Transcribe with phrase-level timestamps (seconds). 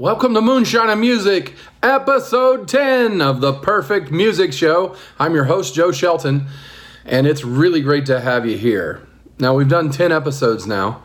[0.00, 4.96] Welcome to Moonshine and Music, episode 10 of the Perfect Music Show.
[5.18, 6.46] I'm your host, Joe Shelton,
[7.04, 9.06] and it's really great to have you here.
[9.38, 11.02] Now, we've done 10 episodes now.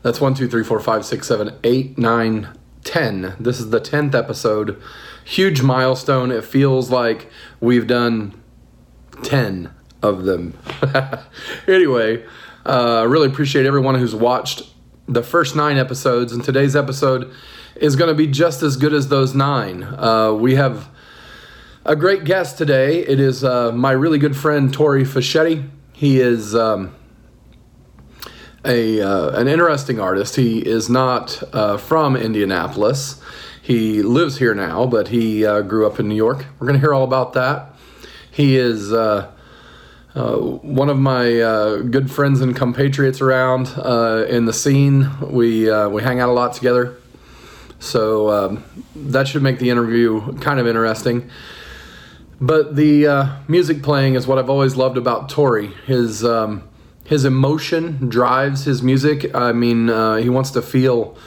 [0.00, 3.34] That's 1, 2, 3, 4, 5, 6, 7, 8, 9, 10.
[3.38, 4.80] This is the 10th episode.
[5.22, 6.30] Huge milestone.
[6.30, 7.30] It feels like
[7.60, 8.40] we've done
[9.22, 9.70] 10
[10.02, 10.56] of them.
[11.68, 12.24] anyway,
[12.64, 14.62] uh, really appreciate everyone who's watched
[15.06, 17.30] the first nine episodes, and today's episode
[17.76, 19.82] is going to be just as good as those nine.
[19.82, 20.88] Uh, we have
[21.84, 22.98] a great guest today.
[22.98, 25.68] It is uh, my really good friend Tori Fischetti.
[25.92, 26.94] He is um,
[28.64, 30.36] a uh, an interesting artist.
[30.36, 33.20] He is not uh, from Indianapolis.
[33.62, 36.46] He lives here now, but he uh, grew up in New York.
[36.58, 37.74] We're going to hear all about that.
[38.30, 38.92] He is.
[38.92, 39.32] Uh,
[40.12, 45.08] uh, one of my uh, good friends and compatriots around uh, in the scene.
[45.20, 46.96] We we hang out a lot together,
[47.80, 51.28] so um, that should make the interview kind of interesting.
[52.40, 55.66] But the uh, music playing is what I've always loved about Tori.
[55.86, 56.68] His um,
[57.04, 59.34] his emotion drives his music.
[59.34, 61.18] I mean, uh, he wants to feel.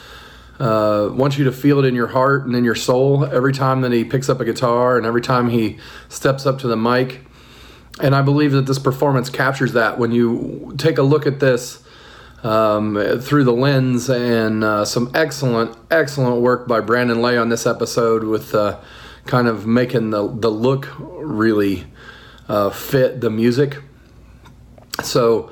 [0.59, 3.91] wants you to feel it in your heart and in your soul every time that
[3.91, 7.19] he picks up a guitar and every time he steps up to the mic
[7.99, 11.83] and I believe that this performance captures that when you take a look at this
[12.43, 17.65] um, through the lens and uh, some excellent, excellent work by Brandon Lay on this
[17.65, 18.79] episode with uh,
[19.25, 21.85] kind of making the, the look really
[22.49, 23.77] uh, fit the music.
[25.01, 25.51] So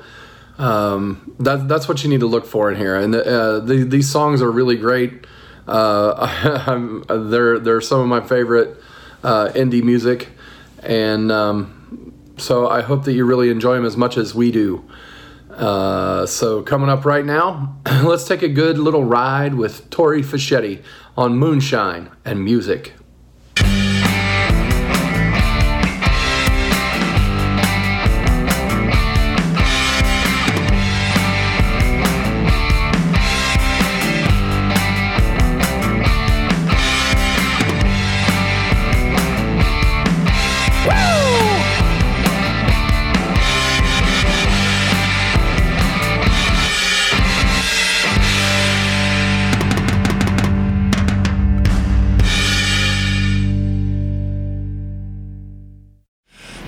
[0.58, 2.94] um, that, that's what you need to look for in here.
[2.96, 5.26] And uh, the, these songs are really great.
[5.66, 6.98] Uh,
[7.30, 8.76] they're, they're some of my favorite
[9.24, 10.28] uh, indie music.
[10.82, 14.84] And um, so I hope that you really enjoy them as much as we do.
[15.52, 20.82] Uh, so coming up right now, let's take a good little ride with Tori Fischetti
[21.16, 22.94] on Moonshine and Music.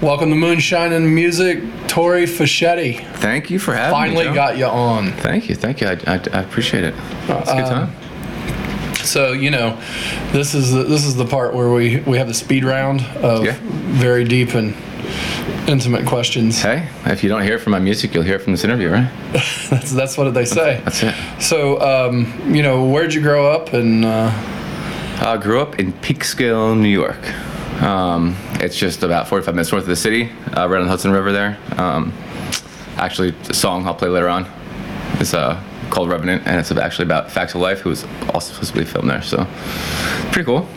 [0.05, 3.03] Welcome to Moonshine and Music, Tori Fischetti.
[3.21, 4.35] Thank you for having Finally me.
[4.35, 5.13] Finally got you on.
[5.13, 5.87] Thank you, thank you.
[5.87, 6.95] I, I, I appreciate it.
[7.23, 7.89] It's a good time.
[7.89, 9.81] Um, so you know,
[10.31, 13.47] this is the, this is the part where we we have the speed round of
[13.47, 13.57] Yeah.
[13.63, 14.75] very deep and
[15.67, 16.61] intimate questions.
[16.61, 18.91] Hey, if you don't hear it from my music, you'll hear it from this interview,
[18.91, 19.11] right?
[19.71, 20.83] That's that's what they say.
[20.85, 21.15] That's it.
[21.41, 24.05] So um, you know, where'd you grow up and?
[24.05, 24.31] Uh,
[25.23, 27.17] I grew up in Peekskill, New York.
[27.83, 31.11] Um, it's just about 45 minutes north of the city, uh, right on the Hudson
[31.13, 31.59] River there.
[31.77, 32.13] Um,
[32.97, 34.45] actually, the song I'll play later on
[35.21, 35.61] is uh,
[35.91, 38.85] called Revenant, and it's actually about Facts of Life, who was also supposed to be
[38.85, 39.23] filmed there.
[39.23, 39.47] So,
[40.33, 40.69] pretty cool.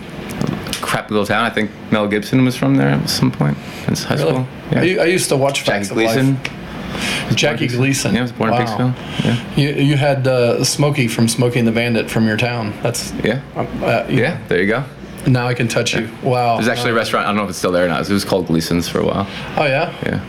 [0.82, 1.46] Crappy little town.
[1.46, 4.30] I think Mel Gibson was from there at some point in high really?
[4.32, 4.48] school.
[4.72, 6.34] I, I used to watch Jackie Facts of Gleason.
[6.36, 7.36] Life.
[7.36, 8.14] Jackie Gleason.
[8.14, 8.60] Yeah, I was born Wow.
[8.60, 9.26] in Peekskill.
[9.26, 9.56] Yeah.
[9.56, 12.74] You, you had uh, Smokey from Smokey and the Bandit from your town.
[12.82, 13.42] That's Yeah.
[13.56, 14.84] uh, Yeah, there you go.
[15.28, 16.10] Now I can touch you.
[16.24, 16.56] Wow.
[16.56, 17.26] There's actually a restaurant.
[17.26, 18.10] I don't know if it's still there or not.
[18.10, 19.28] It was called Gleason's for a while.
[19.58, 19.94] Oh yeah.
[20.06, 20.28] Yeah.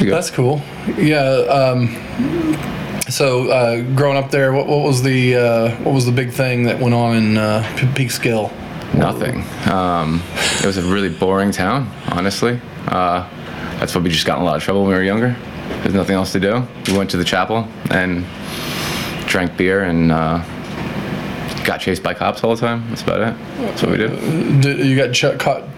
[0.00, 0.10] Yeah.
[0.10, 0.62] That's cool.
[0.96, 1.22] Yeah.
[1.22, 1.88] Um,
[3.08, 6.64] so uh, growing up there, what, what was the uh, what was the big thing
[6.64, 7.62] that went on in uh,
[7.94, 8.50] Peekskill?
[8.94, 9.44] Nothing.
[9.70, 10.22] Um,
[10.60, 12.60] it was a really boring town, honestly.
[12.88, 13.28] Uh,
[13.78, 15.36] that's why we just got in a lot of trouble when we were younger.
[15.82, 16.66] There's nothing else to do.
[16.86, 18.24] We went to the chapel and
[19.26, 20.42] drank beer and uh,
[21.66, 22.88] got chased by cops all the time.
[22.88, 23.36] That's about it.
[23.58, 24.10] That's what we did.
[24.62, 25.64] Did, you got ch- caught.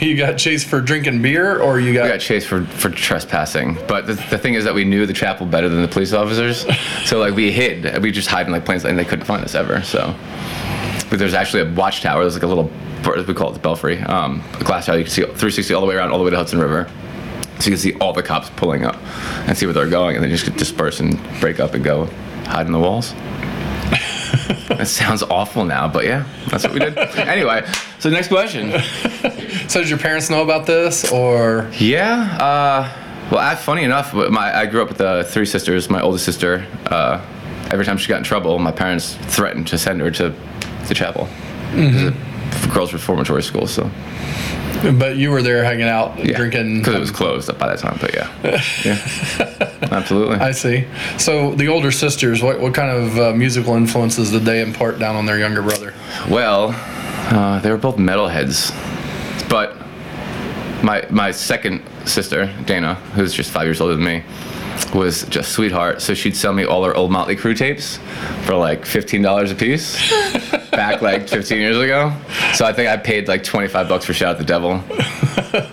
[0.00, 3.76] You got chased for drinking beer, or you got, We got chased for, for trespassing.
[3.86, 6.64] But the, the thing is that we knew the chapel better than the police officers.
[7.04, 8.02] So like we hid.
[8.02, 9.82] We just hid in like plain sight and they couldn't find us ever.
[9.82, 10.14] So
[11.14, 12.22] but there's actually a watchtower.
[12.22, 12.64] There's like a little,
[13.26, 14.96] we call it the belfry, um, a glass tower.
[14.96, 16.90] You can see 360 all the way around, all the way to Hudson River.
[17.60, 18.96] So you can see all the cops pulling up
[19.46, 22.06] and see where they're going, and then just disperse and break up and go
[22.46, 23.12] hide in the walls.
[24.68, 26.96] that sounds awful now, but yeah, that's what we did.
[27.18, 27.66] anyway,
[27.98, 28.72] so next question.
[29.66, 32.36] So did your parents know about this, or Yeah.
[32.38, 35.88] Uh, well, I, funny enough, my I grew up with uh, three sisters.
[35.88, 37.24] My oldest sister, uh,
[37.70, 40.34] every time she got in trouble, my parents threatened to send her to
[40.86, 41.28] the chapel.
[41.72, 42.33] A
[42.72, 43.90] girls' reformatory school, so
[44.92, 46.78] but you were there hanging out, yeah, drinking?
[46.78, 47.96] because it was closed up by that time.
[48.00, 48.30] But yeah,
[48.84, 50.36] yeah, absolutely.
[50.36, 50.86] I see.
[51.18, 55.16] So the older sisters, what what kind of uh, musical influences did they impart down
[55.16, 55.94] on their younger brother?
[56.28, 56.74] Well,
[57.30, 58.70] uh, they were both metalheads,
[59.48, 59.76] but
[60.82, 64.22] my my second sister Dana, who's just five years older than me,
[64.94, 66.02] was just sweetheart.
[66.02, 67.98] So she'd sell me all her old Motley Crue tapes
[68.42, 69.96] for like fifteen dollars a piece,
[70.76, 72.12] back like fifteen years ago.
[72.54, 74.82] So I think I paid like twenty five bucks for Shout at the Devil.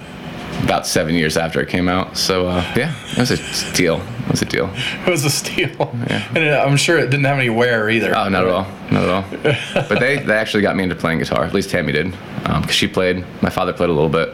[0.64, 4.00] About seven years after it came out, so uh, yeah, it was a deal.
[4.00, 4.70] It was a deal.
[4.76, 5.70] It was a steal,
[6.08, 6.28] yeah.
[6.36, 8.16] and I'm sure it didn't have any wear either.
[8.16, 9.26] Oh, not at all, not at all.
[9.90, 11.44] but they, they actually got me into playing guitar.
[11.44, 12.12] At least Tammy did,
[12.44, 13.26] because she played.
[13.42, 14.30] My father played a little bit,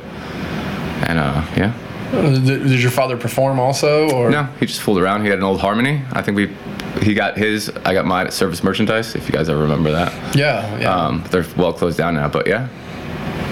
[1.07, 1.73] and uh, yeah.
[2.13, 5.23] Uh, Did, did your father perform also, or No, he just fooled around.
[5.23, 6.01] He had an old Harmony.
[6.13, 6.55] I think we,
[7.01, 7.69] he got his.
[7.83, 9.13] I got mine at Service Merchandise.
[9.15, 10.35] If you guys ever remember that.
[10.35, 10.95] Yeah, yeah.
[10.95, 12.69] Um, they're well closed down now, but yeah,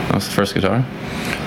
[0.08, 0.86] that was the first guitar.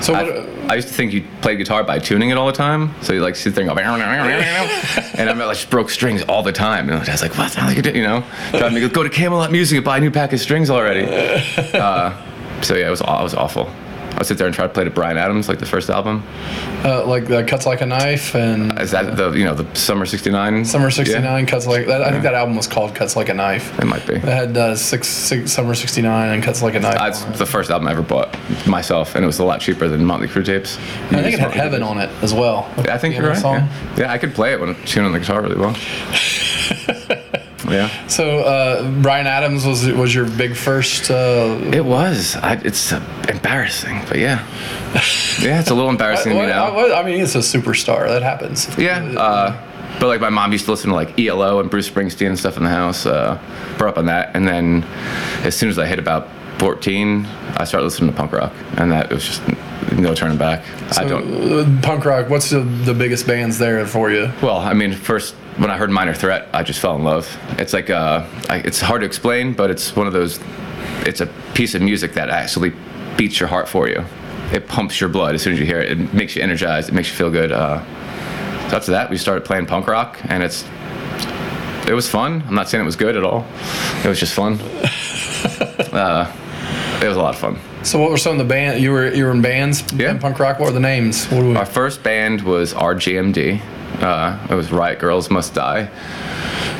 [0.02, 0.70] so I, what?
[0.70, 2.94] I used to think you played guitar by tuning it all the time.
[3.02, 3.80] So you like sit there and go,
[5.18, 6.90] and I'm like just broke strings all the time.
[6.90, 7.96] And I was like, what the hell you doing?
[7.96, 10.40] You know, driving me go go to Camelot Music and buy a new pack of
[10.40, 11.06] strings already.
[11.78, 12.12] Uh,
[12.60, 13.72] so yeah, it was it was awful.
[14.18, 16.24] I would sit there and try to play to Bryan Adams, like the first album.
[16.84, 20.06] uh, like uh, cuts like a knife and Is that the you know the Summer
[20.06, 20.64] '69?
[20.64, 22.02] Summer '69 Yeah, cuts like that.
[22.02, 23.78] I think that album was called Cuts Like a Knife.
[23.78, 24.14] it might be.
[24.14, 26.98] It had uh, six, six Summer '69 and Cuts Like a Knife.
[26.98, 28.36] That's the first album I ever bought
[28.66, 30.78] myself, and it was a lot cheaper than Motley Crue tapes.
[31.12, 32.68] I think it had Heaven on it as well.
[32.78, 33.38] Yeah, I think You you're right.
[33.40, 33.54] song?
[33.54, 33.68] Yeah.
[33.98, 35.76] yeah, I could play it when I'm tuning the guitar really well.
[37.66, 38.06] yeah.
[38.06, 41.10] So uh, Bryan Adams was was your big first.
[41.10, 42.36] Uh, It was.
[42.36, 44.46] I, it's uh, embarrassing, but yeah.
[45.40, 46.92] Yeah, it's a little embarrassing to me now.
[46.94, 48.08] I mean, it's a superstar.
[48.08, 48.68] That happens.
[48.76, 48.98] Yeah.
[49.16, 49.64] Uh,
[50.00, 52.56] but like my mom used to listen to like ELO and Bruce Springsteen and stuff
[52.56, 53.06] in the house.
[53.06, 53.38] Uh,
[53.78, 54.82] brought up on that, and then
[55.44, 56.28] as soon as I hit about
[56.58, 57.24] 14,
[57.56, 59.42] I started listening to punk rock, and that was just
[59.92, 60.64] no turning back.
[60.98, 61.52] I don't.
[61.52, 62.28] Uh, punk rock.
[62.28, 64.30] What's the, the biggest bands there for you?
[64.42, 67.38] Well, I mean, first when I heard Minor Threat, I just fell in love.
[67.58, 70.40] It's like uh, I, it's hard to explain, but it's one of those.
[71.06, 72.72] It's a piece of music that actually
[73.16, 74.04] beats your heart for you.
[74.52, 75.92] It pumps your blood as soon as you hear it.
[75.92, 76.88] It makes you energized.
[76.88, 77.52] It makes you feel good.
[77.52, 77.84] Uh,
[78.70, 80.64] so after that, we started playing punk rock, and it's.
[81.86, 82.42] It was fun.
[82.46, 83.46] I'm not saying it was good at all.
[84.04, 84.60] It was just fun.
[85.92, 86.30] uh,
[87.02, 87.58] it was a lot of fun.
[87.84, 90.18] So what were some of the band you were you were in bands Yeah.
[90.18, 90.58] punk rock?
[90.58, 91.26] What were the names?
[91.26, 93.60] What do we, Our first band was RGMD.
[94.02, 95.88] Uh, it was Riot Girls Must Die.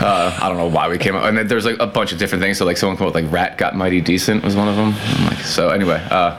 [0.00, 2.18] Uh, I don't know why we came up, and then there's like a bunch of
[2.18, 2.58] different things.
[2.58, 4.94] So like someone called like Rat Got Mighty Decent was one of them.
[4.96, 6.36] I'm like, so anyway, uh,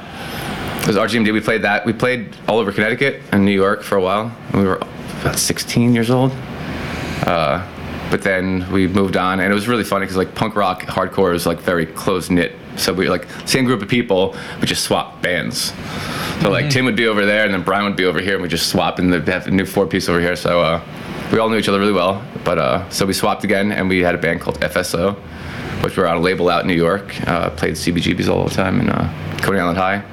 [0.82, 1.34] it was RGMD.
[1.34, 1.86] We played that.
[1.86, 4.32] We played all over Connecticut and New York for a while.
[4.54, 4.78] We were
[5.22, 6.32] about 16 years old.
[7.26, 7.66] Uh,
[8.10, 11.34] but then we moved on, and it was really funny because like punk rock, hardcore
[11.36, 12.56] is like very close knit.
[12.80, 15.74] So we were like same group of people, but just swap bands.
[16.42, 18.42] So like Tim would be over there, and then Brian would be over here, and
[18.42, 20.36] we just swap, and have a new four piece over here.
[20.36, 20.82] So uh,
[21.32, 22.24] we all knew each other really well.
[22.44, 25.16] But uh, so we swapped again, and we had a band called FSO,
[25.84, 27.16] which we were on a label out in New York.
[27.28, 30.04] Uh, played CBGBs all the time in uh, Coney Island High,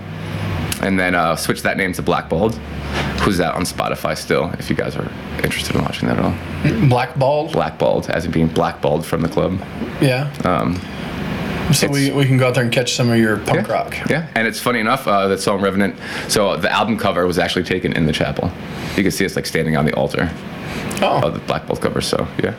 [0.83, 2.55] and then uh, switched that name to Blackballed,
[3.21, 4.51] who's out on Spotify still.
[4.59, 5.11] If you guys are
[5.43, 7.53] interested in watching that at all Blackballed?
[7.53, 9.59] blackballed, as in being blackballed from the club.
[10.01, 10.33] Yeah.
[10.45, 10.81] Um,
[11.73, 13.97] so we, we can go out there and catch some of your punk rock.
[14.09, 15.97] Yeah, and it's funny enough uh, that song Revenant.
[16.29, 18.51] So the album cover was actually taken in the chapel.
[18.97, 20.31] You can see us like standing on the altar
[21.03, 22.01] Oh, of the blackballed cover.
[22.01, 22.55] So yeah,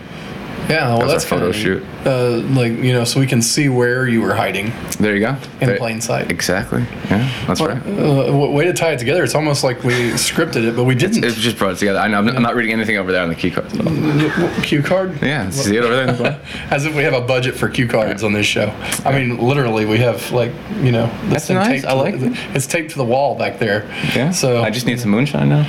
[0.70, 0.88] yeah.
[0.90, 1.84] Well, that that's photo kinda shoot.
[2.06, 5.36] Uh, like you know, so we can see where you were hiding there you go.
[5.62, 6.32] in There- plain sight.
[6.32, 6.86] Exactly.
[7.10, 7.78] Yeah, that's right.
[7.86, 9.24] Uh, way to tie it together.
[9.24, 11.24] It's almost like we scripted it, but we didn't.
[11.24, 12.00] It just brought it together.
[12.00, 12.18] I know.
[12.20, 13.70] I'm, I'm not reading anything over there on the cue card.
[14.64, 15.22] Cue card?
[15.22, 16.14] Yeah, see it over there.
[16.14, 16.40] the?
[16.74, 18.70] As if we have a budget for cue cards on this show.
[19.06, 21.82] I mean, literally, we have like you know this That's thing nice.
[21.82, 21.86] taped.
[21.86, 23.86] I like to, It's taped to the wall back there.
[24.16, 24.32] Yeah.
[24.32, 25.66] So I just need some moonshine now.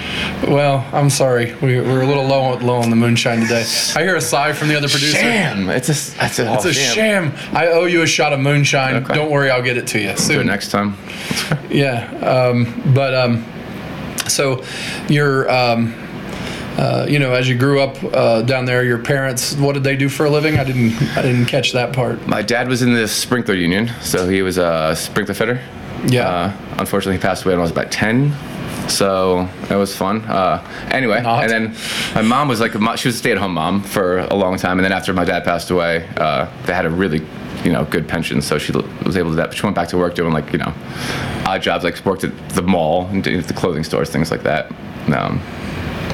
[0.48, 1.54] Well, I'm sorry.
[1.56, 3.64] We, we're a little low low on the moonshine today.
[3.96, 5.16] I hear a sigh from the other producer.
[5.18, 5.68] Sham.
[5.70, 6.24] It's a.
[6.24, 6.54] It's a.
[6.54, 7.32] It's a sham.
[7.52, 8.96] I owe you a shot of moonshine.
[9.02, 9.14] Okay.
[9.14, 10.46] Don't worry, I'll get it to you Do it soon.
[10.46, 10.96] next time.
[11.70, 12.08] Yeah.
[12.20, 13.44] Um, but um,
[14.28, 14.64] so
[15.08, 15.50] you're.
[15.50, 15.94] Um,
[16.78, 19.96] uh, you know, as you grew up uh, down there, your parents, what did they
[19.96, 20.60] do for a living?
[20.60, 22.24] I didn't, I didn't catch that part.
[22.28, 25.60] My dad was in the sprinkler union, so he was a sprinkler fitter.
[26.06, 26.28] Yeah.
[26.28, 28.32] Uh, unfortunately, he passed away when I was about 10.
[28.88, 30.22] So it was fun.
[30.22, 31.44] Uh, anyway, Not.
[31.44, 31.76] and then
[32.14, 34.78] my mom was like, she was a stay-at-home mom for a long time.
[34.78, 37.24] And then after my dad passed away, uh, they had a really,
[37.64, 38.40] you know, good pension.
[38.40, 39.48] So she was able to do that.
[39.48, 40.72] But she went back to work doing like, you know,
[41.46, 44.70] odd jobs, like worked at the mall and the clothing stores, things like that.
[45.12, 45.40] Um,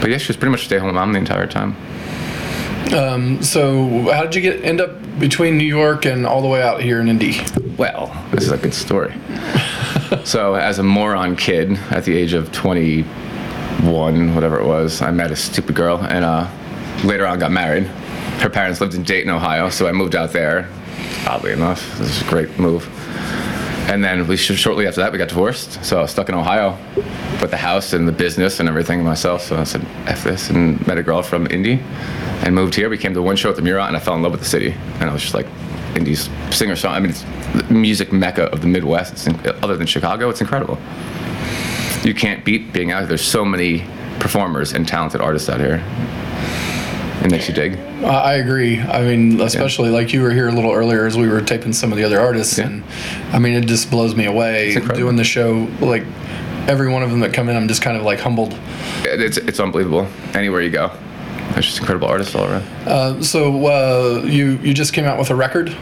[0.01, 1.77] but yeah, she was pretty much a stay-at-home mom the entire time.
[2.93, 6.63] Um, So how did you get end up between New York and all the way
[6.63, 7.41] out here in Indy?
[7.79, 9.15] Well, this is a good story.
[10.25, 15.31] So, as a moron kid at the age of 21, whatever it was, I met
[15.31, 16.49] a stupid girl and uh,
[17.05, 17.85] later on got married.
[18.41, 20.69] Her parents lived in Dayton, Ohio, so I moved out there.
[21.27, 22.87] Oddly enough, this is a great move.
[23.91, 25.85] and then we sh- shortly after that we got divorced.
[25.85, 26.77] So I was stuck in Ohio
[27.41, 29.43] with the house and the business and everything myself.
[29.43, 31.83] So I said f this and met a girl from Indy
[32.43, 32.89] and moved here.
[32.89, 34.47] We came to one show at the Murat and I fell in love with the
[34.47, 34.75] city.
[35.01, 35.47] And I was just like,
[35.97, 36.95] Indy's singer song.
[36.95, 37.23] I mean, it's
[37.69, 39.13] the music mecca of the Midwest.
[39.13, 40.79] It's in, other than Chicago, it's incredible.
[42.03, 43.09] You can't beat being out here.
[43.09, 43.85] There's so many
[44.19, 45.83] performers and talented artists out here.
[47.23, 47.79] It makes you dig.
[48.05, 48.81] I agree.
[48.81, 51.91] I mean, especially like you were here a little earlier as we were taping some
[51.91, 52.67] of the other artists, Yeah.
[52.67, 52.85] and
[53.33, 55.67] I mean, it just blows me away doing the show.
[55.81, 56.05] Like
[56.69, 58.59] every one of them that come in, I'm just kind of like humbled.
[59.05, 60.07] It's, it's unbelievable.
[60.35, 60.91] Anywhere you go,
[61.55, 62.63] there's just an incredible artists all around.
[62.87, 65.75] Uh, so uh, you you just came out with a record.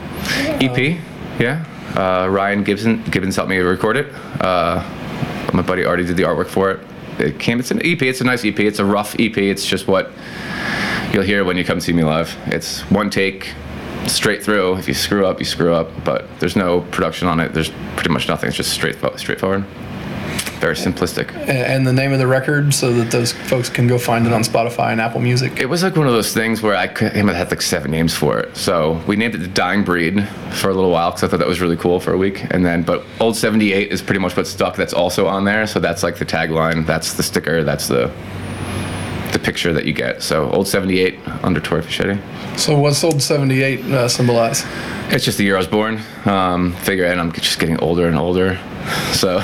[0.60, 1.00] EP,
[1.40, 1.64] yeah.
[1.96, 4.12] Uh, Ryan Gibson Gibbons helped me record it.
[4.40, 4.82] Uh,
[5.52, 6.80] my buddy already did the artwork for it.
[7.18, 7.58] It came.
[7.58, 8.02] It's an EP.
[8.02, 8.58] It's a nice EP.
[8.60, 9.36] It's a rough EP.
[9.36, 10.10] It's just what
[11.12, 12.36] you'll hear when you come see me live.
[12.46, 13.52] It's one take,
[14.06, 14.76] straight through.
[14.76, 15.90] If you screw up, you screw up.
[16.04, 17.54] But there's no production on it.
[17.54, 18.48] There's pretty much nothing.
[18.48, 19.64] It's just straight straightforward.
[20.60, 21.34] Very simplistic.
[21.48, 24.42] And the name of the record, so that those folks can go find it on
[24.42, 25.58] Spotify and Apple Music.
[25.58, 28.14] It was like one of those things where I could, I had like seven names
[28.14, 28.56] for it.
[28.56, 31.48] So we named it the Dying Breed for a little while because I thought that
[31.48, 32.44] was really cool for a week.
[32.50, 34.76] And then, but Old 78 is pretty much what stuck.
[34.76, 35.66] That's also on there.
[35.66, 36.86] So that's like the tagline.
[36.86, 37.64] That's the sticker.
[37.64, 38.12] That's the
[39.32, 40.22] the picture that you get.
[40.22, 42.20] So Old 78 under Tori Fischetti.
[42.58, 44.64] So what's Old 78 uh, symbolize?
[45.08, 46.00] It's just the year I was born.
[46.26, 48.60] Um, figure, and I'm just getting older and older.
[49.12, 49.40] So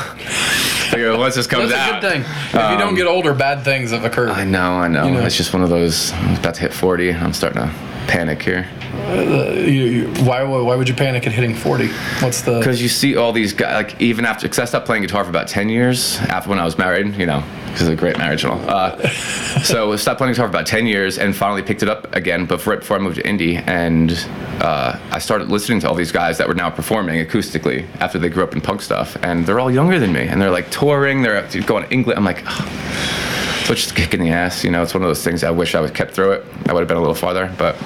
[0.89, 2.21] figure once this comes That's a good thing.
[2.23, 4.31] If you don't um, get older, bad things have occurred.
[4.31, 5.07] I know, I know.
[5.07, 5.25] You know.
[5.25, 6.13] It's just one of those.
[6.13, 7.13] I'm about to hit 40.
[7.15, 8.67] I'm starting to panic here.
[9.15, 11.89] You, you, why, why would you panic at hitting 40?
[12.21, 12.59] What's the.
[12.59, 15.31] Because you see all these guys, like even after, because I stopped playing guitar for
[15.31, 18.45] about 10 years after when I was married, you know, because of a great marriage
[18.45, 18.69] and all.
[18.69, 19.09] Uh,
[19.63, 22.47] so I stopped playing guitar for about 10 years and finally picked it up again
[22.47, 23.59] before, right before I moved to Indy.
[23.59, 24.13] And
[24.61, 28.31] uh, I started listening to all these guys that were now performing acoustically after they
[28.31, 29.17] grew up in punk stuff.
[29.23, 30.27] And they're all younger than me.
[30.27, 32.19] And they're like touring, they're going to England.
[32.19, 33.28] I'm like, "Ugh."
[33.73, 34.65] It's just a kick in the ass.
[34.65, 36.47] You know, it's one of those things I wish I would kept through it.
[36.67, 37.77] I would have been a little farther, but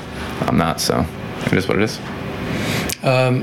[0.42, 0.80] I'm not.
[0.80, 1.04] So
[1.46, 1.98] it is what it is.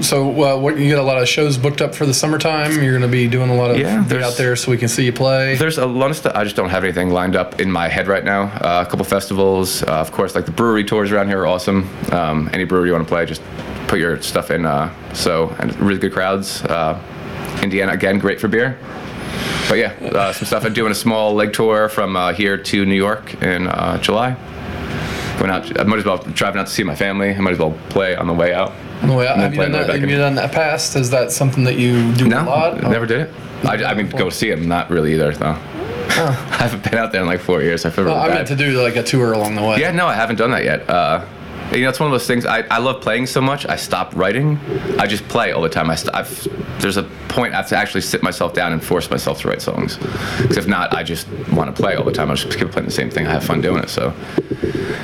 [0.02, 2.82] So uh, what, you get a lot of shows booked up for the summertime.
[2.82, 5.06] You're going to be doing a lot of Yeah, out there so we can see
[5.06, 5.56] you play.
[5.56, 6.34] There's a lot of stuff.
[6.36, 8.44] I just don't have anything lined up in my head right now.
[8.44, 11.90] Uh, a couple festivals, uh, of course, like the brewery tours around here are awesome.
[12.12, 13.42] Um, any brewery you want to play, just
[13.88, 14.66] put your stuff in.
[14.66, 16.64] Uh, so and really good crowds.
[16.64, 17.00] Uh,
[17.62, 18.78] Indiana again, great for beer.
[19.70, 20.66] But yeah, uh, some stuff.
[20.66, 24.32] I'm doing a small leg tour from uh, here to New York in uh, July.
[25.38, 25.80] Going out.
[25.80, 27.30] I might as well driving out to see my family.
[27.36, 28.74] I might as well play on the way out.
[29.04, 29.38] On the way out.
[29.38, 29.90] Have you done that?
[29.90, 30.10] Have in.
[30.10, 30.96] you done that past?
[30.96, 32.82] Is that something that you do No, a lot?
[32.82, 33.34] never did it.
[33.64, 34.68] I, I mean, go see him.
[34.68, 35.46] Not really either, though.
[36.10, 37.86] I haven't been out there in like four years.
[37.86, 38.36] I feel really Well, I bad.
[38.36, 39.80] meant to do like a tour along the way.
[39.80, 40.90] Yeah, no, I haven't done that yet.
[40.90, 41.26] Uh,
[41.72, 42.46] you know, it's one of those things.
[42.46, 43.66] I, I love playing so much.
[43.66, 44.58] I stop writing.
[45.00, 45.90] I just play all the time.
[45.90, 46.48] I st- I've,
[46.82, 49.62] there's a point I have to actually sit myself down and force myself to write
[49.62, 49.98] songs.
[50.42, 52.32] Because if not, I just want to play all the time.
[52.32, 53.28] I just keep playing the same thing.
[53.28, 53.90] I have fun doing it.
[53.90, 54.14] So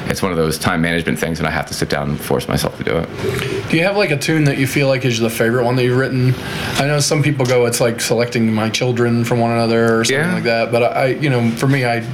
[0.08, 2.48] it's one of those time management things, and I have to sit down and force
[2.48, 3.70] myself to do it.
[3.70, 5.84] Do you have like a tune that you feel like is the favorite one that
[5.84, 6.34] you've written?
[6.78, 10.26] I know some people go, it's like selecting my children from one another or something
[10.26, 10.34] Yeah.
[10.34, 10.72] like that.
[10.72, 12.06] But I, you know, for me, I,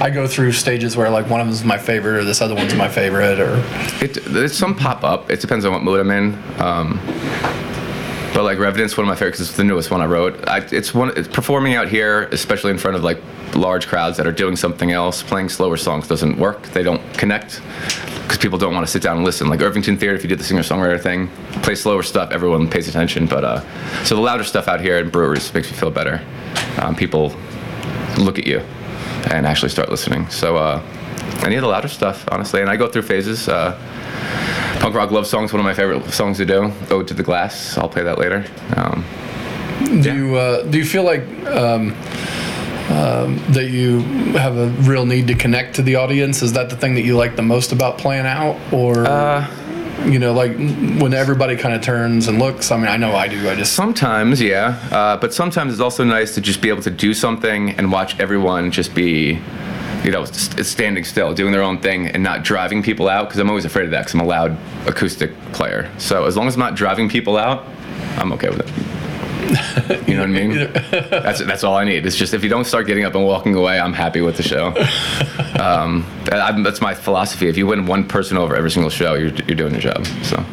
[0.00, 2.54] I go through stages where like one of them is my favorite or this other
[2.54, 3.62] one's my favorite or.
[4.00, 5.30] It, it's some pop up.
[5.30, 6.34] It depends on what mood I'm in.
[6.60, 7.00] Um,
[8.34, 9.38] but like Revenant's one of my favorites.
[9.38, 10.46] 'cause It's the newest one I wrote.
[10.48, 11.12] I, it's one.
[11.16, 13.20] It's performing out here, especially in front of like
[13.54, 15.22] large crowds that are doing something else.
[15.22, 16.62] Playing slower songs doesn't work.
[16.72, 17.62] They don't connect
[18.24, 19.48] because people don't want to sit down and listen.
[19.48, 21.28] Like Irvington Theater, if you did the singer-songwriter thing,
[21.62, 23.26] play slower stuff, everyone pays attention.
[23.26, 23.60] But uh,
[24.04, 26.20] so the louder stuff out here in breweries makes me feel better.
[26.78, 27.32] Um, people
[28.18, 28.58] look at you
[29.30, 30.28] and actually start listening.
[30.30, 30.82] So uh,
[31.44, 32.60] any of the louder stuff, honestly.
[32.60, 33.48] And I go through phases.
[33.48, 33.78] Uh,
[34.80, 36.72] punk rock love songs, one of my favorite songs to do.
[36.90, 37.78] Ode to the Glass.
[37.78, 38.44] I'll play that later.
[38.76, 39.04] Um,
[40.02, 41.92] Do you uh, do you feel like um,
[42.90, 44.00] um, that you
[44.38, 46.42] have a real need to connect to the audience?
[46.42, 49.46] Is that the thing that you like the most about playing out, or Uh,
[50.06, 50.54] you know, like
[51.00, 52.70] when everybody kind of turns and looks?
[52.70, 53.48] I mean, I know I do.
[53.48, 54.78] I just sometimes, yeah.
[54.90, 58.18] Uh, but sometimes it's also nice to just be able to do something and watch
[58.20, 59.38] everyone just be,
[60.04, 63.28] you know, st- standing still, doing their own thing, and not driving people out.
[63.28, 64.00] Because I'm always afraid of that.
[64.00, 64.56] Because I'm a loud
[64.86, 65.90] acoustic player.
[65.98, 67.64] So as long as I'm not driving people out,
[68.18, 68.70] I'm okay with it.
[70.08, 70.72] You know what I mean?
[71.10, 72.06] That's that's all I need.
[72.06, 74.42] It's just if you don't start getting up and walking away, I'm happy with the
[74.42, 74.74] show.
[75.60, 77.48] Um, that- that's my philosophy.
[77.48, 80.04] If you win one person over every single show, you're, you're doing your job.
[80.22, 80.44] So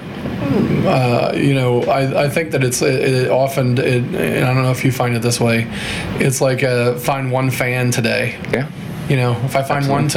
[1.35, 4.71] you know, I, I think that it's it, it often, it, and I don't know
[4.71, 5.67] if you find it this way,
[6.19, 8.37] it's like uh, find one fan today.
[8.53, 8.69] yeah,
[9.11, 10.07] you know, if I find one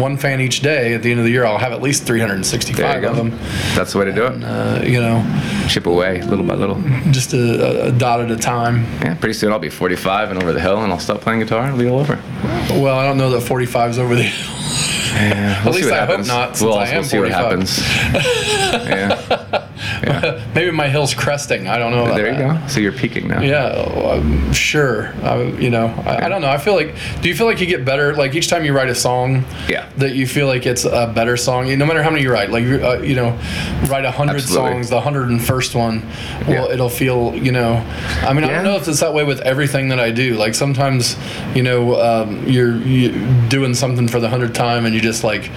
[0.00, 2.16] one fan each day, at the end of the year, I'll have at least There
[2.16, 3.30] 365 of them.
[3.76, 4.42] That's the way to do it.
[4.42, 5.22] Uh, you know,
[5.68, 6.82] Chip away little by little.
[7.12, 8.82] just a, a dot at a time.
[9.00, 11.68] Yeah, pretty soon I'll be 45 and over the hill, and I'll stop playing guitar.
[11.68, 12.16] It'll be all over.
[12.70, 14.24] Well, I don't know that 45 is over the.
[14.24, 14.58] hill.
[15.14, 16.26] Yeah, we'll least see what I hope happens.
[16.28, 17.78] not, since we'll, I am we'll see what happens.
[18.88, 19.68] yeah.
[20.02, 20.44] yeah.
[20.54, 21.68] Maybe my hill's cresting.
[21.68, 22.04] I don't know.
[22.04, 22.60] About There you that.
[22.62, 22.66] go.
[22.68, 23.40] So you're peaking now.
[23.40, 23.72] Yeah,
[24.12, 25.08] I'm sure.
[25.22, 26.48] I, you know, I, I don't know.
[26.50, 26.94] I feel like.
[27.20, 28.14] Do you feel like you get better?
[28.14, 29.88] Like each time you write a song, Yeah.
[29.98, 31.76] that you feel like it's a better song.
[31.78, 33.38] No matter how many you write, like you, uh, you know,
[33.88, 34.90] write a hundred songs.
[34.90, 36.02] The hundred and first one,
[36.48, 36.74] well, Yeah.
[36.74, 37.34] it'll feel.
[37.36, 37.74] You know,
[38.22, 40.34] I mean, I don't know if it's that way with everything that I do.
[40.34, 41.16] Like sometimes,
[41.54, 43.12] you know, um, you're you
[43.48, 45.50] doing something for the hundredth time and you just like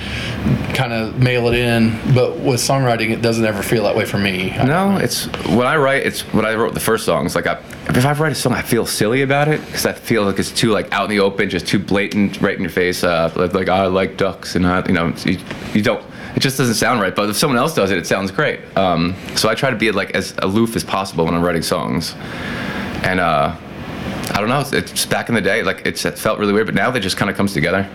[0.73, 1.97] kind of mail it in.
[2.13, 4.34] But with songwriting, it doesn't ever feel that way for me.
[4.65, 6.05] No, it's when I write.
[6.05, 7.35] It's when I wrote the first songs.
[7.35, 10.23] Like I, if I write a song, I feel silly about it because I feel
[10.23, 13.03] like it's too like out in the open, just too blatant, right in your face.
[13.03, 15.39] Uh, like, like I like ducks, and I, you know, you,
[15.73, 16.03] you don't.
[16.35, 17.15] It just doesn't sound right.
[17.15, 18.59] But if someone else does it, it sounds great.
[18.77, 22.13] Um, so I try to be like as aloof as possible when I'm writing songs,
[23.03, 23.55] and uh,
[24.31, 24.59] I don't know.
[24.59, 26.99] It's, it's back in the day, like it's, it felt really weird, but now that
[26.99, 27.89] just kind of comes together.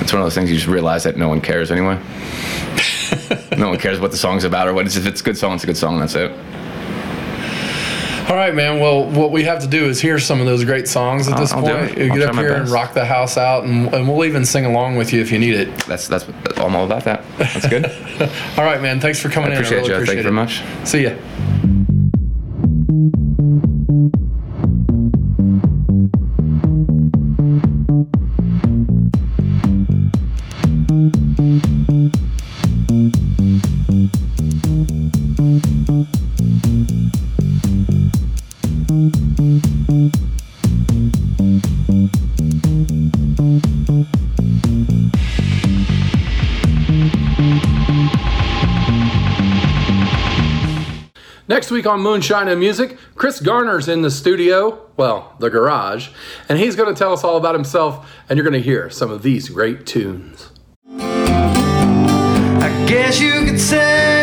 [0.00, 1.98] It's one of those things you just realize that no one cares anyway.
[3.56, 5.54] no one cares what the song's about or what it's, if it's a good song,
[5.54, 5.98] it's a good song.
[5.98, 6.30] That's it.
[8.28, 8.78] All right, man.
[8.78, 11.50] Well, what we have to do is hear some of those great songs at this
[11.50, 11.98] I'll point.
[11.98, 14.96] I'll get up here and rock the house out, and, and we'll even sing along
[14.96, 15.74] with you if you need it.
[15.86, 16.26] That's that's
[16.58, 17.24] I'm all about that.
[17.38, 17.86] That's good.
[18.58, 19.00] All right, man.
[19.00, 19.58] Thanks for coming I in.
[19.58, 20.06] appreciate I really you.
[20.06, 20.62] Thank you very much.
[20.84, 21.14] See ya.
[51.78, 56.08] Week on Moonshine and Music, Chris Garner's in the studio, well, the garage,
[56.48, 59.12] and he's going to tell us all about himself, and you're going to hear some
[59.12, 60.50] of these great tunes.
[60.98, 64.17] I guess you could say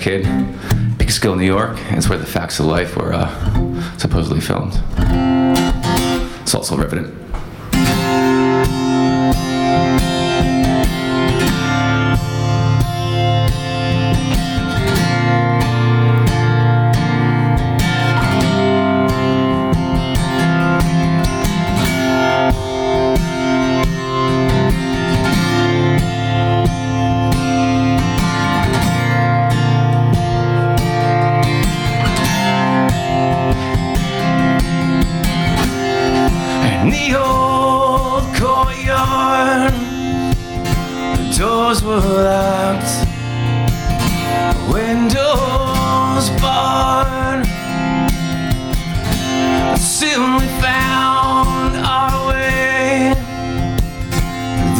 [0.00, 0.24] kid,
[0.98, 1.76] Peekskill, New York.
[1.90, 4.72] It's where the facts of life were uh, supposedly filmed.
[6.42, 7.14] It's also Revenant.
[42.30, 42.92] Locked,
[44.72, 47.44] windows barred.
[49.76, 53.14] Soon we found our way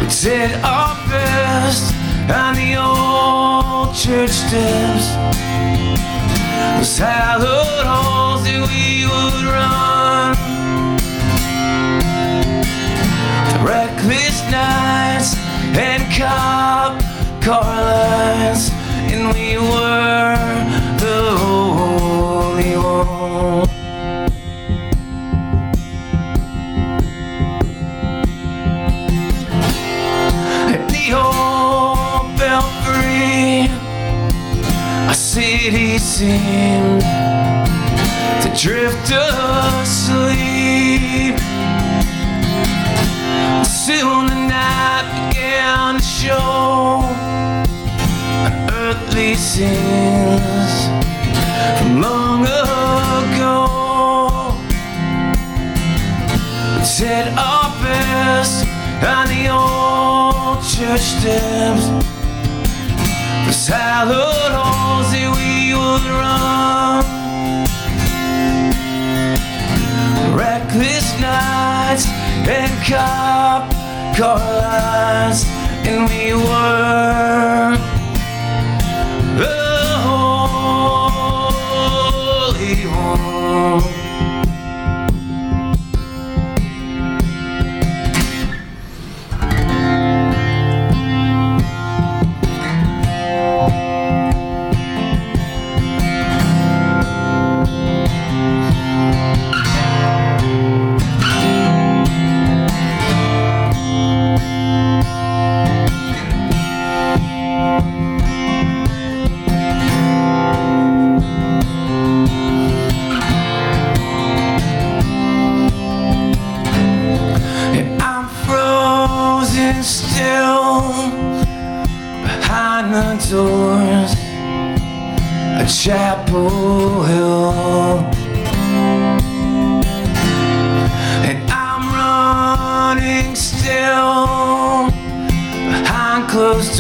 [0.02, 1.86] We did our best
[2.40, 5.06] on the old church steps.
[6.78, 8.21] Those hallowed that
[8.72, 10.36] we would run.
[13.66, 15.36] Reckless nights
[15.78, 16.94] and cop
[17.42, 18.70] car lines,
[19.12, 20.36] and we were
[21.04, 23.70] the only one.
[30.74, 33.70] at the old belfry.
[35.08, 37.21] Our city seemed
[38.62, 40.46] drift asleep.
[43.66, 47.02] Soon the night began to show
[48.46, 50.76] unearthly scenes
[51.80, 53.58] from long ago.
[57.00, 58.68] Did our best
[59.04, 61.86] on the old church steps.
[63.48, 64.41] The salad
[70.74, 72.06] Reckless nights
[72.48, 73.70] and cop
[74.16, 75.44] car lines,
[75.86, 77.78] and we were
[79.38, 80.76] the holy
[82.88, 83.91] one.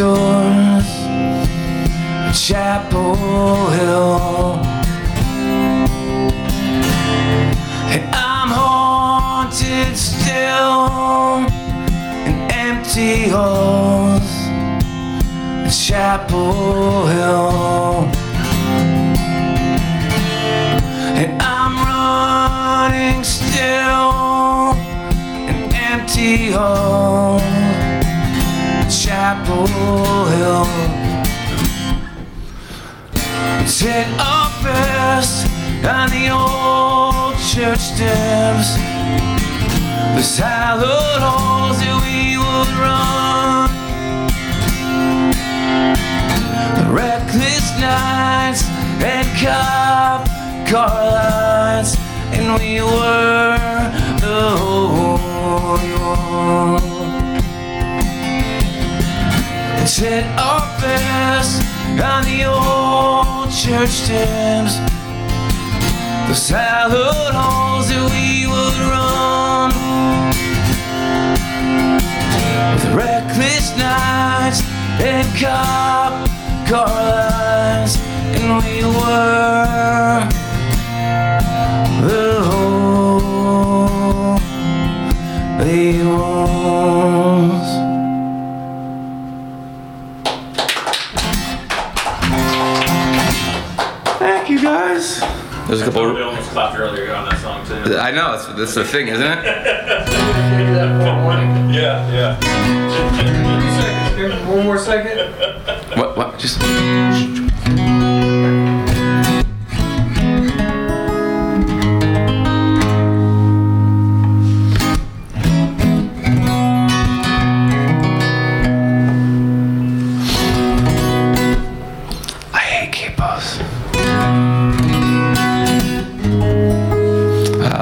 [0.01, 0.89] Doors
[2.33, 3.15] Chapel
[3.75, 4.57] Hill.
[7.93, 11.45] And I'm haunted still
[12.27, 12.35] in
[12.67, 14.29] empty halls
[15.87, 16.60] Chapel
[33.91, 35.47] Sit up rest
[35.85, 38.77] on the old church steps.
[40.15, 43.69] The salad halls that we would run.
[46.77, 48.63] The reckless nights
[49.03, 50.25] and cop
[50.69, 51.97] car lines,
[52.31, 53.57] and we were
[54.23, 57.35] the holy one.
[59.85, 64.75] Sit our best on the old church steps.
[66.27, 69.71] The salad halls that we would run.
[72.73, 74.61] With reckless nights
[75.01, 76.29] and cop
[76.67, 77.97] car lines,
[78.35, 80.30] and we were
[95.71, 96.13] There's a couple.
[96.13, 97.95] We almost clapped earlier on that song too.
[97.95, 99.39] I know that's that's the thing, isn't it?
[101.71, 102.37] Yeah, yeah.
[104.49, 105.31] One more second.
[105.97, 106.17] What?
[106.17, 106.37] What?
[106.37, 106.59] Just.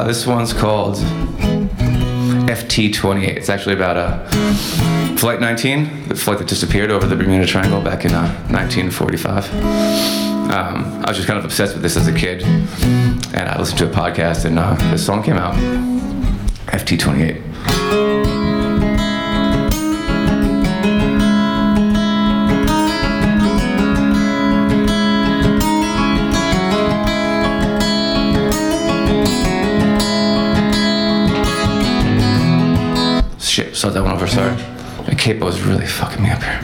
[0.10, 0.96] This one's called
[2.48, 3.28] FT28.
[3.28, 8.06] It's actually about a Flight 19, the flight that disappeared over the Bermuda Triangle back
[8.06, 9.54] in uh, 1945.
[10.50, 13.78] Um, I was just kind of obsessed with this as a kid, and I listened
[13.80, 15.54] to a podcast, and uh, this song came out.
[16.70, 17.79] FT28.
[33.80, 34.54] Start that one over, sorry.
[35.06, 36.60] The capo is really fucking me up here.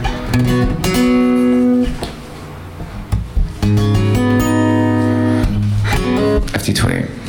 [6.52, 7.25] FT28.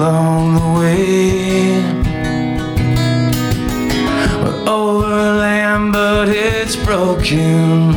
[0.00, 1.82] Along the way.
[4.42, 7.94] We're over land, but it's broken.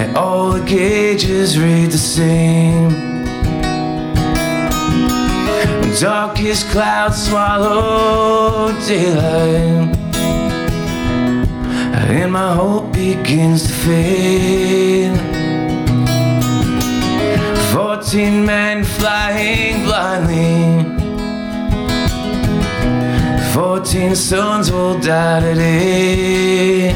[0.00, 2.90] And all the gauges read the same.
[6.00, 9.96] Darkest clouds swallow daylight.
[12.10, 15.31] and my hope begins to fade.
[18.12, 20.84] Fourteen men flying blindly.
[23.54, 26.92] Fourteen sons will die today.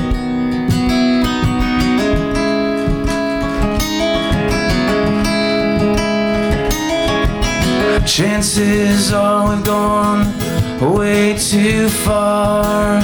[8.04, 10.26] Chances are we've gone
[10.94, 13.00] way too far.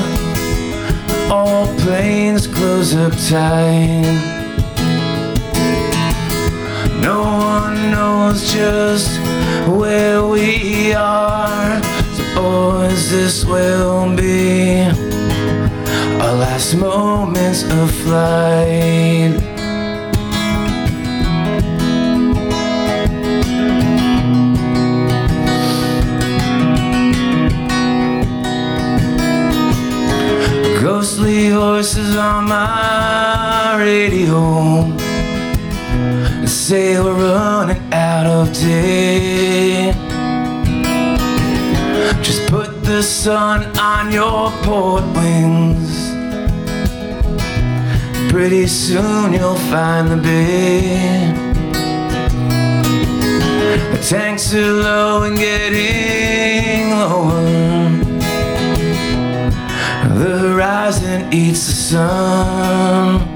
[1.31, 4.43] All planes close up tight.
[7.01, 7.42] No
[7.91, 9.21] knows just
[9.69, 11.83] where we are.
[12.17, 14.83] So, boys, this will be
[16.21, 19.39] our last moments of flight.
[30.81, 35.02] Ghostly voices on my radio
[36.53, 39.93] say we're running out of day.
[42.23, 46.11] Just put the sun on your port wings.
[48.31, 51.33] Pretty soon you'll find the bay.
[53.93, 57.63] The tanks are low and getting lower.
[60.19, 63.32] The horizon eats the sun.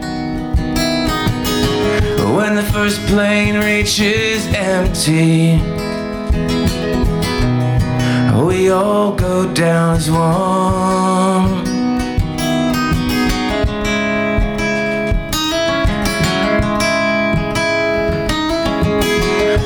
[2.35, 5.59] When the first plane reaches empty,
[8.45, 11.65] we all go down as one.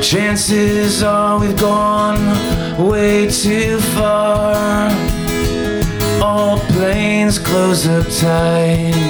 [0.03, 2.21] Chances are we've gone
[2.79, 4.91] way too far.
[6.23, 9.10] All planes close up tight.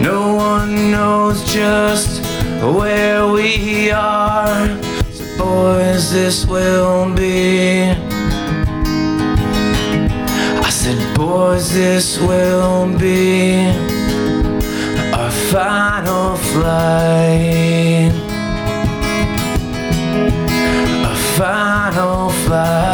[0.00, 2.24] No one knows just
[2.62, 4.66] where we are.
[5.12, 7.90] So, boys, this will be.
[10.66, 13.66] I said, boys, this will be
[15.12, 18.12] our final flight.
[21.04, 22.89] Our final flight.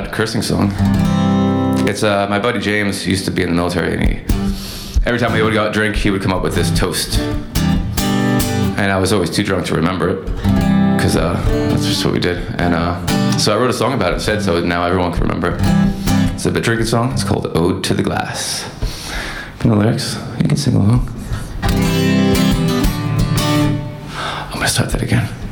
[0.00, 0.72] Loud cursing song.
[1.86, 4.16] It's uh, my buddy James used to be in the military, and he
[5.06, 8.90] every time we would go out drink, he would come up with this toast, and
[8.90, 10.24] I was always too drunk to remember it
[10.96, 11.34] because uh,
[11.68, 12.38] that's just what we did.
[12.60, 15.54] And uh, so I wrote a song about it instead, so now everyone can remember.
[15.54, 15.60] It.
[16.34, 17.12] It's a bit drinking song.
[17.12, 18.64] It's called "Ode to the Glass."
[19.58, 21.08] From the lyrics, you can sing along.
[24.50, 25.43] I'm gonna start that again.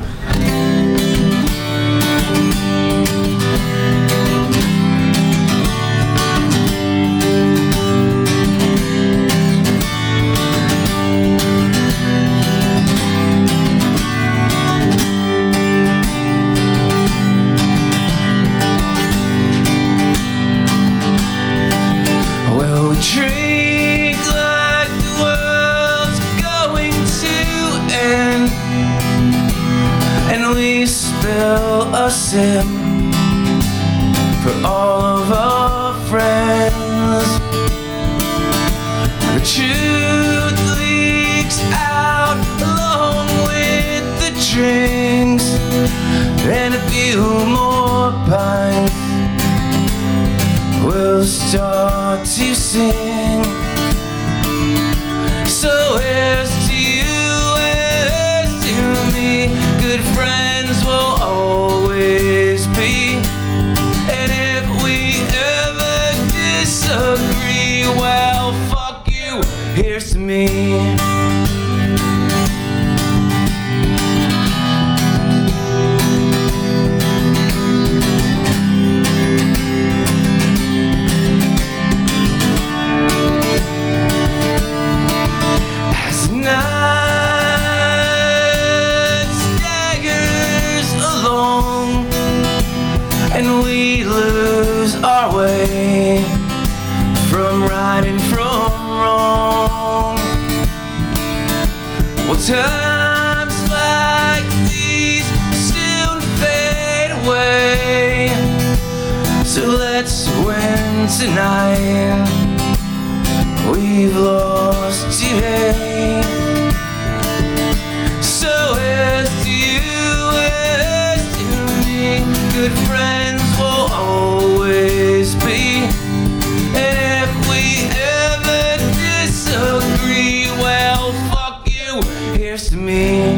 [132.75, 133.32] Me.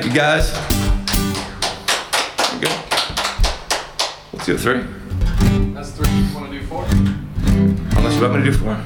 [0.00, 0.52] Thank you, guys.
[2.60, 2.70] Good.
[4.32, 4.84] Let's do three.
[5.74, 6.08] That's three.
[6.08, 6.84] You want to do four?
[6.84, 8.80] Unless you want me to do four.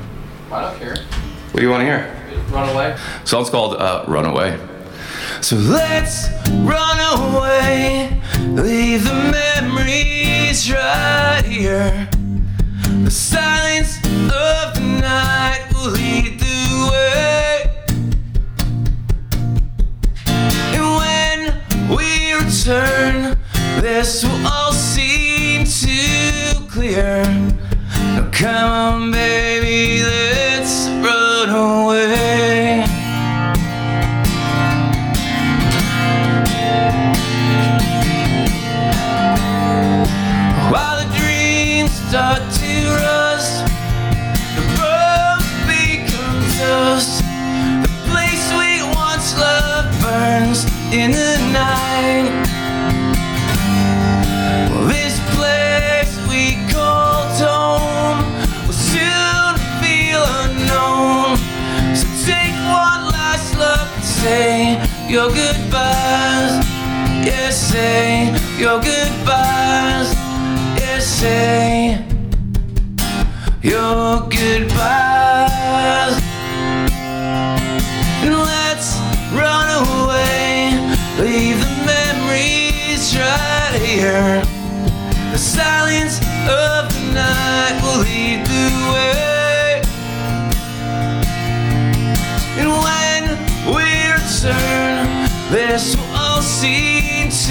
[0.50, 0.96] I don't care.
[0.96, 2.44] What do you want to hear?
[2.48, 2.96] Run away.
[3.24, 4.58] Song's called uh, Runaway.
[5.42, 9.12] So let's run away, leave the
[9.60, 12.08] memories right here.
[13.04, 17.51] The silence of the night will lead the way.
[22.44, 23.36] Return,
[23.80, 27.22] this will all seem too clear.
[28.14, 32.84] Now come on, baby, let's run away.
[40.70, 42.42] While the dreams start
[64.22, 66.52] say your goodbyes.
[67.26, 70.08] Yes, say your goodbyes.
[70.78, 71.98] Yes, say
[73.62, 75.11] your goodbyes.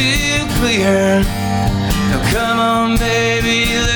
[0.01, 1.21] Too clear.
[2.09, 3.90] Now come on, baby,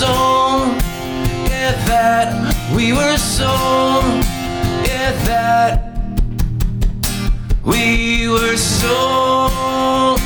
[0.00, 0.76] sold.
[1.48, 2.28] Yeah, that
[2.76, 4.04] we were sold.
[4.84, 5.76] Yeah, that
[7.64, 10.20] we were sold.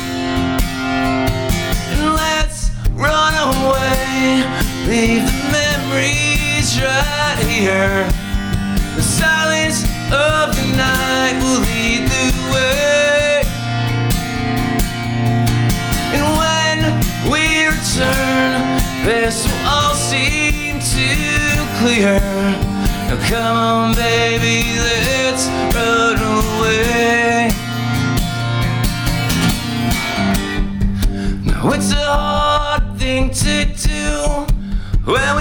[1.91, 4.43] And let's run away.
[4.91, 8.03] Leave the memories right here.
[8.97, 11.63] The silence of the night will
[22.01, 22.19] clear.
[23.07, 25.45] Now come on, baby, let's
[25.75, 27.49] run away.
[31.45, 34.45] Now it's a hard thing to do
[35.11, 35.40] when we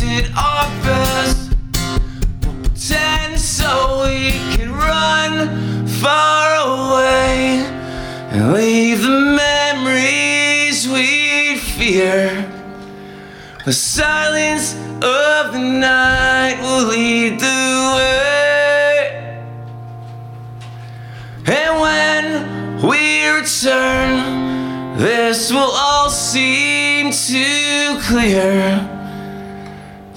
[0.00, 1.52] did our best.
[2.42, 7.66] We'll pretend so we can run far away
[8.32, 12.48] and leave the memories we fear.
[13.66, 19.00] The silence of the night will lead the way.
[21.46, 22.24] And when
[22.88, 28.99] we return, this will all seem too clear.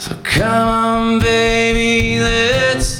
[0.03, 2.92] So come on, baby, let's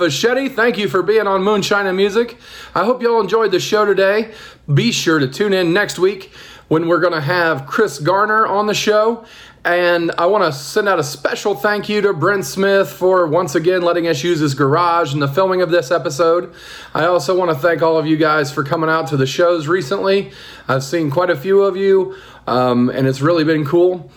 [0.00, 2.38] Fischetti, thank you for being on Moonshine and Music.
[2.74, 4.32] I hope y'all enjoyed the show today.
[4.72, 6.32] Be sure to tune in next week
[6.68, 9.26] when we're going to have Chris Garner on the show.
[9.62, 13.54] And I want to send out a special thank you to Brent Smith for once
[13.54, 16.54] again letting us use his garage in the filming of this episode.
[16.94, 19.68] I also want to thank all of you guys for coming out to the shows
[19.68, 20.32] recently.
[20.66, 24.10] I've seen quite a few of you, um, and it's really been cool.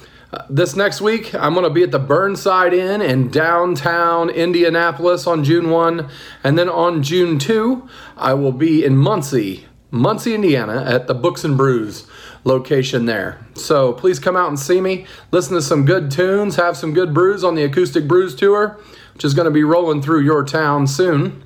[0.49, 5.43] This next week, I'm going to be at the Burnside Inn in downtown Indianapolis on
[5.43, 6.09] June 1.
[6.43, 11.43] And then on June 2, I will be in Muncie, Muncie, Indiana, at the Books
[11.43, 12.07] and Brews
[12.43, 13.45] location there.
[13.55, 17.13] So please come out and see me, listen to some good tunes, have some good
[17.13, 18.79] brews on the Acoustic Brews Tour,
[19.13, 21.43] which is going to be rolling through your town soon.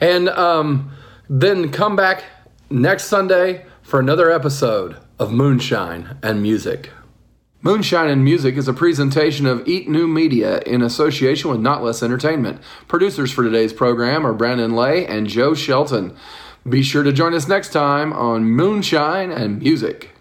[0.00, 0.92] And um,
[1.28, 2.24] then come back
[2.70, 6.90] next Sunday for another episode of Moonshine and Music.
[7.64, 12.02] Moonshine and Music is a presentation of Eat New Media in association with Not Less
[12.02, 12.60] Entertainment.
[12.88, 16.14] Producers for today's program are Brandon Lay and Joe Shelton.
[16.68, 20.13] Be sure to join us next time on Moonshine and Music.